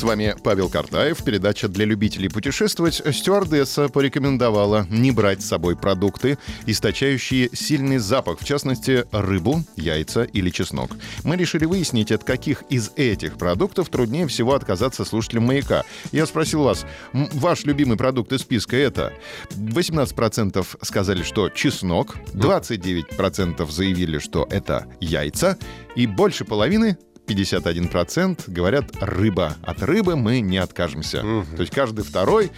С 0.00 0.02
вами 0.02 0.34
Павел 0.42 0.70
Картаев. 0.70 1.22
Передача 1.22 1.68
для 1.68 1.84
любителей 1.84 2.30
путешествовать. 2.30 3.02
Стюардесса 3.14 3.90
порекомендовала 3.90 4.86
не 4.88 5.10
брать 5.10 5.42
с 5.42 5.48
собой 5.48 5.76
продукты, 5.76 6.38
источающие 6.64 7.50
сильный 7.52 7.98
запах, 7.98 8.40
в 8.40 8.44
частности, 8.46 9.04
рыбу, 9.12 9.62
яйца 9.76 10.22
или 10.22 10.48
чеснок. 10.48 10.92
Мы 11.22 11.36
решили 11.36 11.66
выяснить, 11.66 12.12
от 12.12 12.24
каких 12.24 12.62
из 12.70 12.92
этих 12.96 13.36
продуктов 13.36 13.90
труднее 13.90 14.26
всего 14.26 14.54
отказаться 14.54 15.04
слушателям 15.04 15.44
«Маяка». 15.44 15.84
Я 16.12 16.24
спросил 16.24 16.62
вас, 16.62 16.86
ваш 17.12 17.66
любимый 17.66 17.98
продукт 17.98 18.32
из 18.32 18.40
списка 18.40 18.78
это? 18.78 19.12
18% 19.50 20.66
сказали, 20.80 21.22
что 21.22 21.50
чеснок, 21.50 22.16
29% 22.32 23.70
заявили, 23.70 24.18
что 24.18 24.48
это 24.50 24.86
яйца, 24.98 25.58
и 25.94 26.06
больше 26.06 26.46
половины 26.46 26.96
51% 27.30 28.50
говорят 28.50 28.86
рыба. 29.00 29.54
От 29.62 29.82
рыбы 29.82 30.16
мы 30.16 30.40
не 30.40 30.58
откажемся. 30.58 31.20
Угу. 31.20 31.56
То 31.56 31.60
есть 31.60 31.72
каждый 31.72 32.04
второй 32.04 32.50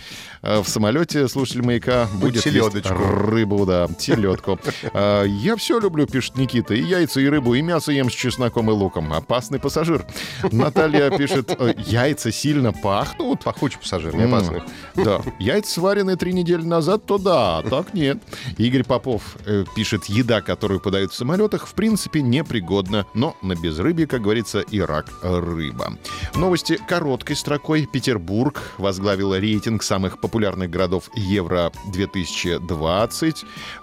э, 0.43 0.61
в 0.61 0.69
самолете 0.69 1.29
слушатель 1.29 1.63
маяка 1.63 2.09
будет 2.15 2.47
есть 2.47 2.87
рыбу, 2.87 3.67
да, 3.67 3.89
селедку. 3.99 4.59
Э, 4.95 5.25
я 5.29 5.57
все 5.57 5.79
люблю, 5.79 6.07
пишет 6.07 6.37
Никита, 6.37 6.75
и 6.75 6.83
яйца, 6.83 7.21
и 7.21 7.27
рыбу, 7.27 7.55
и 7.55 7.63
мясо 7.63 7.93
ем 7.93 8.11
с 8.11 8.15
чесноком 8.15 8.71
и 8.71 8.73
луком. 8.73 9.13
Опасный 9.13 9.59
пассажир. 9.59 10.07
Наталья 10.53 11.11
пишет, 11.11 11.55
«Э, 11.59 11.75
яйца 11.77 12.33
сильно 12.33 12.73
пахнут. 12.73 13.45
Пахучий 13.45 13.79
пассажир, 13.79 14.15
не 14.15 14.25
опасный. 14.25 14.63
Да, 14.95 15.21
яйца 15.39 15.73
сваренные 15.73 16.17
три 16.17 16.33
недели 16.33 16.63
назад, 16.63 17.05
то 17.07 17.19
да, 17.19 17.63
так 17.63 17.95
нет. 17.95 18.19
Игорь 18.57 18.85
Попов 18.85 19.37
пишет, 19.75 20.07
еда, 20.07 20.41
которую 20.41 20.81
подают 20.81 21.13
в 21.13 21.15
самолетах, 21.15 21.67
в 21.67 21.75
принципе, 21.75 22.23
непригодна, 22.23 23.07
но 23.15 23.37
на 23.43 23.55
безрыбье, 23.55 24.07
как 24.07 24.23
говорится, 24.23 24.62
и 24.71 24.81
рак 24.81 25.07
рыба. 25.23 25.99
Новости 26.35 26.79
короткой 26.89 27.37
строкой. 27.37 27.87
Петербург 27.87 28.73
возглавила 28.79 29.39
рейтинг 29.39 29.83
самых 29.83 30.21
популярных 30.21 30.71
городов 30.71 31.11
Евро-2020. 31.15 33.37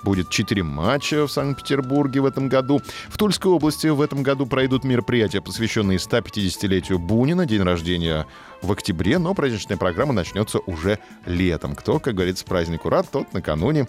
Будет 0.04 0.30
4 0.30 0.64
матча 0.64 1.28
в 1.28 1.32
Санкт-Петербурге 1.32 2.22
в 2.22 2.26
этом 2.26 2.50
году. 2.50 2.82
В 3.10 3.18
Тульской 3.18 3.52
области 3.52 3.88
в 3.88 4.02
этом 4.02 4.24
году 4.24 4.46
пройдут 4.46 4.84
мероприятия, 4.84 5.42
посвященные 5.42 5.98
150-летию 5.98 7.00
Бунина, 7.00 7.46
день 7.46 7.62
рождения 7.62 8.26
в 8.62 8.72
октябре, 8.72 9.20
но 9.20 9.34
праздничная 9.34 9.78
программа 9.78 10.14
начнется 10.14 10.60
уже 10.60 11.00
летом. 11.26 11.76
Кто, 11.76 12.00
как 12.00 12.16
говорится, 12.16 12.46
празднику 12.46 12.90
рад, 12.90 13.08
тот 13.12 13.34
накануне 13.34 13.88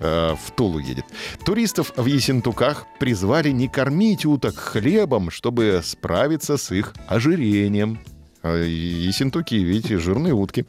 э, 0.00 0.34
в 0.34 0.50
Тулу 0.52 0.78
едет. 0.78 1.04
Туристов 1.44 1.92
в 1.96 2.06
Есентуках 2.06 2.86
призвали 2.98 3.50
не 3.50 3.68
кормить 3.68 4.24
уток 4.24 4.56
хлебом, 4.56 5.30
чтобы 5.30 5.80
справиться 5.84 6.56
с 6.56 6.70
их 6.70 6.94
ожирением. 7.06 8.00
Э, 8.42 8.64
Есентуки, 8.66 9.56
видите, 9.56 9.98
жирные 9.98 10.34
утки. 10.34 10.66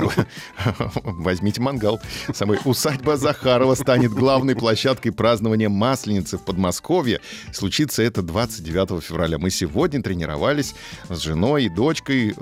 Возьмите 1.04 1.60
мангал. 1.60 2.00
Самая 2.32 2.60
усадьба 2.64 3.16
Захарова 3.16 3.74
станет 3.74 4.12
главной 4.12 4.56
площадкой 4.56 5.10
празднования 5.10 5.68
Масленицы 5.68 6.38
в 6.38 6.44
Подмосковье. 6.44 7.20
Случится 7.52 8.02
это 8.02 8.22
29 8.22 9.02
февраля. 9.02 9.38
Мы 9.38 9.50
сегодня 9.50 10.02
тренировались 10.02 10.74
с 11.08 11.18
женой 11.20 11.64
и 11.64 11.68
дочкой. 11.68 12.34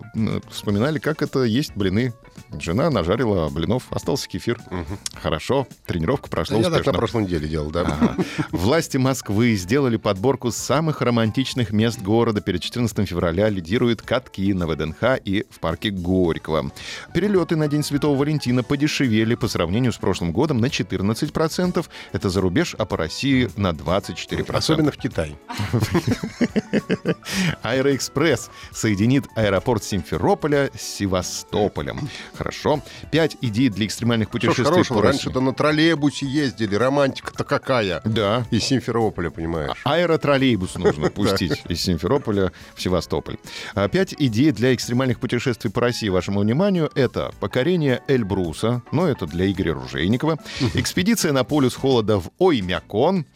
Вспоминали, 0.50 0.98
как 0.98 1.22
это 1.22 1.44
есть 1.44 1.72
блины. 1.74 2.12
Жена 2.60 2.90
нажарила 2.90 3.48
блинов, 3.48 3.84
остался 3.90 4.28
кефир. 4.28 4.58
Угу. 4.70 4.98
Хорошо, 5.22 5.66
тренировка 5.86 6.28
прошла 6.28 6.56
Я 6.56 6.62
успешно. 6.62 6.84
так 6.84 6.92
на 6.92 6.98
прошлой 6.98 7.22
неделе 7.24 7.48
делал, 7.48 7.70
да. 7.70 7.82
Ага. 7.82 8.16
Власти 8.52 8.96
Москвы 8.96 9.54
сделали 9.56 9.96
подборку 9.96 10.50
самых 10.50 11.00
романтичных 11.00 11.72
мест 11.72 12.00
города. 12.00 12.40
Перед 12.40 12.62
14 12.62 13.08
февраля 13.08 13.48
лидируют 13.48 14.02
катки 14.02 14.52
на 14.54 14.66
ВДНХ 14.66 15.18
и 15.24 15.44
в 15.50 15.58
парке 15.60 15.90
Горького. 15.90 16.70
Перелет 17.12 17.47
Билеты 17.48 17.60
на 17.60 17.68
День 17.68 17.82
Святого 17.82 18.14
Валентина 18.14 18.62
подешевели 18.62 19.34
по 19.34 19.48
сравнению 19.48 19.94
с 19.94 19.96
прошлым 19.96 20.32
годом 20.32 20.58
на 20.58 20.66
14%. 20.66 21.86
Это 22.12 22.28
за 22.28 22.42
рубеж, 22.42 22.74
а 22.76 22.84
по 22.84 22.98
России 22.98 23.48
на 23.56 23.70
24%. 23.70 24.54
Особенно 24.54 24.92
в 24.92 24.98
Китае. 24.98 25.34
Аэроэкспресс 27.62 28.50
соединит 28.70 29.24
аэропорт 29.34 29.82
Симферополя 29.82 30.70
с 30.76 30.82
Севастополем. 30.82 32.10
Хорошо. 32.34 32.82
Пять 33.10 33.38
идей 33.40 33.70
для 33.70 33.86
экстремальных 33.86 34.28
путешествий 34.28 34.66
хорошего, 34.66 35.00
раньше-то 35.00 35.40
на 35.40 35.54
троллейбусе 35.54 36.26
ездили. 36.26 36.74
Романтика-то 36.74 37.44
какая? 37.44 38.02
Да. 38.04 38.46
Из 38.50 38.62
Симферополя, 38.62 39.30
понимаешь. 39.30 39.80
А 39.84 39.94
аэротроллейбус 39.94 40.74
нужно 40.74 41.08
пустить 41.10 41.62
из 41.66 41.80
Симферополя 41.80 42.52
в 42.74 42.82
Севастополь. 42.82 43.38
А 43.74 43.88
пять 43.88 44.14
идей 44.18 44.52
для 44.52 44.74
экстремальных 44.74 45.18
путешествий 45.18 45.70
по 45.70 45.80
России 45.80 46.10
вашему 46.10 46.40
вниманию. 46.40 46.90
Это 46.94 47.32
покорение 47.38 48.02
Эльбруса, 48.08 48.82
но 48.92 49.06
это 49.06 49.26
для 49.26 49.50
Игоря 49.50 49.74
Ружейникова. 49.74 50.38
Экспедиция 50.74 51.32
на 51.32 51.44
полюс 51.44 51.74
холода 51.74 52.18
в 52.18 52.30
Оймякон. 52.38 53.26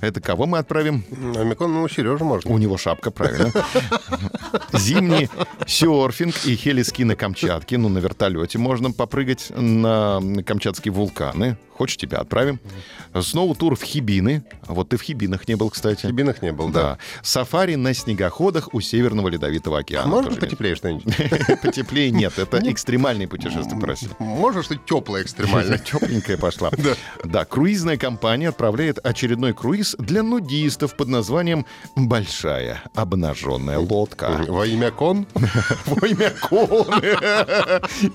Это 0.00 0.20
кого 0.20 0.46
мы 0.46 0.58
отправим? 0.58 1.04
Оймякон, 1.36 1.72
ну, 1.72 1.88
Сережа 1.88 2.24
можно. 2.24 2.50
У 2.50 2.58
него 2.58 2.76
шапка, 2.78 3.10
правильно. 3.10 3.52
Зимний 4.72 5.28
серфинг 5.66 6.34
и 6.44 6.56
хелиски 6.56 7.02
на 7.02 7.16
Камчатке. 7.16 7.78
Ну, 7.78 7.88
на 7.88 7.98
вертолете 7.98 8.58
можно 8.58 8.92
попрыгать 8.92 9.52
на 9.56 10.20
камчатские 10.44 10.92
вулканы. 10.92 11.56
Хочешь, 11.82 11.96
тебя 11.96 12.18
отправим. 12.18 12.60
Сноу-тур 13.12 13.74
в 13.74 13.82
Хибины. 13.82 14.44
Вот 14.68 14.90
ты 14.90 14.96
в 14.96 15.02
Хибинах 15.02 15.48
не 15.48 15.56
был, 15.56 15.68
кстати. 15.68 16.06
В 16.06 16.10
Хибинах 16.10 16.40
не 16.40 16.52
был, 16.52 16.68
да. 16.68 16.82
да. 16.82 16.98
Сафари 17.24 17.74
на 17.74 17.92
снегоходах 17.92 18.72
у 18.72 18.80
Северного 18.80 19.26
Ледовитого 19.26 19.80
океана. 19.80 20.04
А 20.04 20.06
можно 20.06 20.36
потеплее 20.36 20.76
что-нибудь? 20.76 21.12
Потеплее 21.62 22.12
нет. 22.12 22.38
Это 22.38 22.60
экстремальные 22.70 23.26
путешествия 23.26 23.76
по 23.80 23.88
России. 23.88 24.08
Можно 24.20 24.62
что-то 24.62 24.80
теплое 24.86 25.24
экстремальное. 25.24 25.78
Тепленькая 25.84 26.36
пошла. 26.36 26.70
Да, 27.24 27.44
круизная 27.44 27.96
компания 27.96 28.50
отправляет 28.50 29.04
очередной 29.04 29.54
круиз 29.54 29.96
для 29.98 30.22
нудистов 30.22 30.96
под 30.96 31.08
названием 31.08 31.66
«Большая 31.96 32.82
обнаженная 32.94 33.78
лодка». 33.78 34.44
Во 34.46 34.66
имя 34.66 34.90
кон? 34.90 35.26
Во 35.86 36.06
имя 36.06 36.30
кон. 36.48 36.86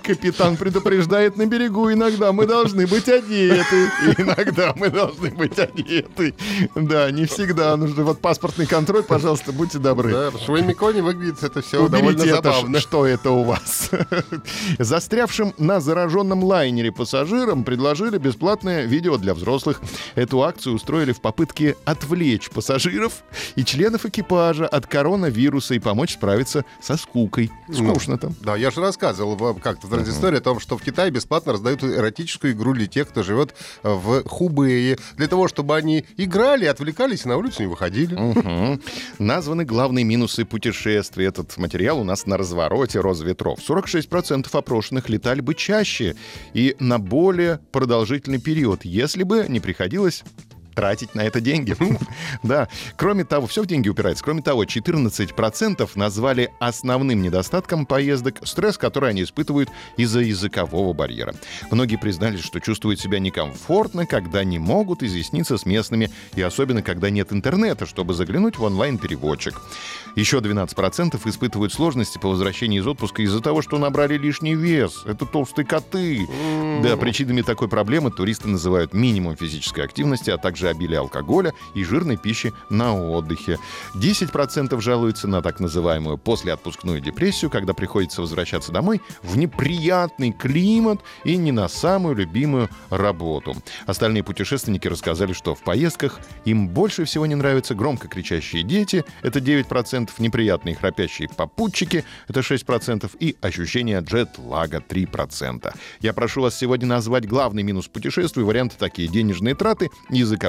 Капитан 0.03 0.55
предупреждает 0.55 1.35
на 1.35 1.47
берегу, 1.47 1.91
иногда 1.91 2.31
мы 2.31 2.45
должны 2.45 2.85
быть 2.85 3.09
одеты. 3.57 3.89
Иногда 4.21 4.73
мы 4.75 4.89
должны 4.89 5.29
быть 5.31 5.57
одеты. 5.57 6.33
Да, 6.75 7.11
не 7.11 7.25
всегда. 7.25 7.75
Нужно 7.75 8.03
вот 8.03 8.19
паспортный 8.19 8.65
контроль, 8.65 9.03
пожалуйста, 9.03 9.51
будьте 9.51 9.79
добры. 9.79 10.11
Да, 10.11 10.31
в 10.31 10.39
своем 10.39 10.71
иконе 10.71 11.01
выглядит 11.01 11.43
это 11.43 11.61
все 11.61 11.83
Уберите 11.83 11.97
довольно 11.97 12.21
это, 12.23 12.35
забавно. 12.35 12.79
Что 12.79 13.05
это 13.05 13.31
у 13.31 13.43
вас? 13.43 13.89
Застрявшим 14.79 15.53
на 15.57 15.79
зараженном 15.79 16.43
лайнере 16.43 16.91
пассажирам 16.91 17.63
предложили 17.63 18.17
бесплатное 18.17 18.85
видео 18.85 19.17
для 19.17 19.33
взрослых. 19.33 19.81
Эту 20.15 20.43
акцию 20.43 20.75
устроили 20.75 21.11
в 21.11 21.21
попытке 21.21 21.75
отвлечь 21.85 22.49
пассажиров 22.49 23.23
и 23.55 23.63
членов 23.63 24.05
экипажа 24.05 24.67
от 24.67 24.87
коронавируса 24.87 25.73
и 25.73 25.79
помочь 25.79 26.13
справиться 26.13 26.65
со 26.81 26.97
скукой. 26.97 27.51
Скучно 27.71 28.13
ну, 28.13 28.17
там. 28.17 28.35
Да, 28.41 28.55
я 28.55 28.71
же 28.71 28.81
рассказывал 28.81 29.35
вам 29.35 29.59
как-то 29.59 29.87
в 29.87 29.93
uh-huh. 29.93 30.37
о 30.37 30.41
том, 30.41 30.59
что 30.59 30.77
в 30.77 30.81
Китае 30.81 31.11
бесплатно 31.11 31.53
раздают 31.53 31.83
эротическую 31.83 32.53
игру 32.53 32.73
для 32.73 32.87
тех, 32.87 33.09
кто 33.09 33.23
живет 33.23 33.46
в 33.83 34.23
Хубее, 34.27 34.97
для 35.15 35.27
того, 35.27 35.47
чтобы 35.47 35.75
они 35.75 36.05
играли, 36.17 36.65
отвлекались 36.65 37.25
и 37.25 37.27
на 37.27 37.37
улицу 37.37 37.63
не 37.63 37.67
выходили. 37.67 38.17
Названы 39.19 39.65
главные 39.65 40.03
минусы 40.03 40.45
путешествий. 40.45 41.27
Этот 41.27 41.57
материал 41.57 41.99
у 41.99 42.03
нас 42.03 42.25
на 42.25 42.37
развороте 42.37 42.99
Росветров. 42.99 43.59
46% 43.59 44.47
опрошенных 44.51 45.09
летали 45.09 45.41
бы 45.41 45.55
чаще 45.55 46.15
и 46.53 46.75
на 46.79 46.99
более 46.99 47.59
продолжительный 47.71 48.39
период, 48.39 48.85
если 48.85 49.23
бы 49.23 49.45
не 49.47 49.59
приходилось 49.59 50.23
тратить 50.77 51.15
на 51.15 51.21
это 51.21 51.41
деньги. 51.41 51.75
да. 52.43 52.69
Кроме 52.95 53.25
того, 53.25 53.47
все 53.47 53.63
в 53.63 53.65
деньги 53.65 53.89
упирается. 53.89 54.23
Кроме 54.23 54.43
того, 54.43 54.63
14% 54.63 55.89
назвали 55.95 56.53
основным 56.59 57.23
недостатком 57.23 57.87
поездок 57.87 58.45
стресс, 58.45 58.77
который 58.77 59.09
они 59.09 59.23
испытывают 59.23 59.71
из-за 59.97 60.19
языкового 60.19 60.93
барьера. 60.93 61.33
Многие 61.71 61.95
признались, 61.95 62.43
что 62.43 62.59
чувствуют 62.59 62.99
себя 62.99 63.17
некомфортно, 63.17 64.05
когда 64.05 64.43
не 64.43 64.59
могут 64.59 65.01
изъясниться 65.01 65.57
с 65.57 65.65
местными, 65.65 66.11
и 66.35 66.43
особенно, 66.43 66.83
когда 66.83 67.09
нет 67.09 67.33
интернета, 67.33 67.87
чтобы 67.87 68.13
заглянуть 68.13 68.59
в 68.59 68.63
онлайн-переводчик. 68.63 69.59
Еще 70.15 70.37
12% 70.37 71.19
испытывают 71.27 71.73
сложности 71.73 72.19
по 72.19 72.29
возвращении 72.29 72.79
из 72.79 72.85
отпуска 72.85 73.23
из-за 73.23 73.41
того, 73.41 73.63
что 73.63 73.79
набрали 73.79 74.15
лишний 74.15 74.53
вес. 74.53 75.03
Это 75.05 75.25
толстые 75.25 75.65
коты. 75.65 76.27
Да, 76.83 76.97
причинами 76.97 77.41
такой 77.41 77.67
проблемы 77.67 78.11
туристы 78.11 78.47
называют 78.47 78.93
минимум 78.93 79.35
физической 79.35 79.83
активности, 79.83 80.29
а 80.29 80.37
также 80.37 80.66
обилие 80.69 80.99
алкоголя 80.99 81.53
и 81.73 81.83
жирной 81.83 82.17
пищи 82.17 82.53
на 82.69 82.95
отдыхе. 82.95 83.59
10% 83.95 84.79
жалуются 84.81 85.27
на 85.27 85.41
так 85.41 85.59
называемую 85.59 86.17
послеотпускную 86.17 87.01
депрессию, 87.01 87.49
когда 87.49 87.73
приходится 87.73 88.21
возвращаться 88.21 88.71
домой 88.71 89.01
в 89.23 89.37
неприятный 89.37 90.31
климат 90.31 91.01
и 91.23 91.37
не 91.37 91.51
на 91.51 91.67
самую 91.67 92.15
любимую 92.15 92.69
работу. 92.89 93.55
Остальные 93.85 94.23
путешественники 94.23 94.87
рассказали, 94.87 95.33
что 95.33 95.55
в 95.55 95.61
поездках 95.63 96.19
им 96.45 96.69
больше 96.69 97.05
всего 97.05 97.25
не 97.25 97.35
нравятся 97.35 97.75
громко 97.75 98.07
кричащие 98.07 98.63
дети, 98.63 99.05
это 99.21 99.39
9%, 99.39 100.09
неприятные 100.19 100.75
храпящие 100.75 101.29
попутчики, 101.29 102.03
это 102.27 102.41
6%, 102.41 103.09
и 103.19 103.35
ощущение 103.41 103.99
джет-лага 103.99 104.83
3%. 104.87 105.73
Я 106.01 106.13
прошу 106.13 106.41
вас 106.41 106.57
сегодня 106.57 106.87
назвать 106.87 107.27
главный 107.27 107.63
минус 107.63 107.87
путешествий. 107.87 108.43
Варианты 108.43 108.75
такие. 108.77 109.07
Денежные 109.07 109.55
траты, 109.55 109.89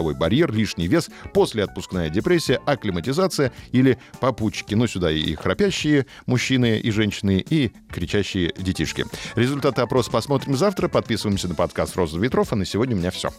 языковой 0.08 0.14
барьер, 0.14 0.52
лишний 0.52 0.86
вес, 0.86 1.10
послеотпускная 1.32 2.08
депрессия, 2.08 2.60
акклиматизация 2.66 3.52
или 3.72 3.98
попутчики. 4.20 4.74
Ну, 4.74 4.86
сюда 4.86 5.10
и 5.10 5.34
храпящие 5.34 6.06
мужчины 6.26 6.78
и 6.78 6.90
женщины, 6.90 7.44
и 7.48 7.72
кричащие 7.90 8.52
детишки. 8.56 9.04
Результаты 9.34 9.82
опроса 9.82 10.10
посмотрим 10.10 10.56
завтра. 10.56 10.88
Подписываемся 10.88 11.48
на 11.48 11.54
подкаст 11.54 11.96
«Роза 11.96 12.18
ветров». 12.18 12.52
А 12.52 12.56
на 12.56 12.64
сегодня 12.64 12.96
у 12.96 12.98
меня 12.98 13.10
все. 13.10 13.30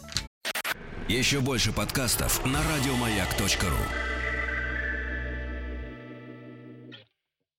Еще 1.07 1.39
больше 1.39 1.71
подкастов 1.71 2.45
на 2.45 2.59
радиомаяк.ру. 2.59 4.18